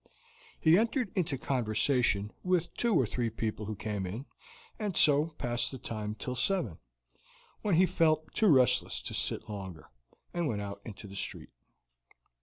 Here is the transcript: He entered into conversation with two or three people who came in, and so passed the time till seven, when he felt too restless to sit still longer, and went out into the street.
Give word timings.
He 0.59 0.79
entered 0.79 1.11
into 1.15 1.37
conversation 1.37 2.33
with 2.43 2.73
two 2.73 2.95
or 2.95 3.05
three 3.05 3.29
people 3.29 3.67
who 3.67 3.75
came 3.75 4.07
in, 4.07 4.25
and 4.79 4.97
so 4.97 5.27
passed 5.37 5.69
the 5.69 5.77
time 5.77 6.15
till 6.15 6.33
seven, 6.35 6.79
when 7.61 7.75
he 7.75 7.85
felt 7.85 8.33
too 8.33 8.47
restless 8.47 8.99
to 9.03 9.13
sit 9.13 9.43
still 9.43 9.53
longer, 9.55 9.91
and 10.33 10.47
went 10.47 10.63
out 10.63 10.81
into 10.85 11.05
the 11.05 11.15
street. 11.15 11.51